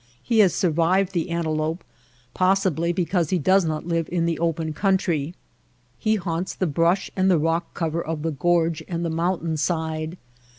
[0.23, 1.83] He has survived the antelope
[2.33, 5.35] possibly because he does not live in the open country.
[5.99, 10.17] He haunts the brush and the rock cover of the gorge and the mountain side.